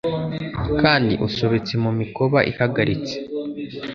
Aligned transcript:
kandi 0.81 1.13
usobetse 1.27 1.73
mu 1.83 1.91
mikoba 1.99 2.39
ihagaritse 2.51 3.15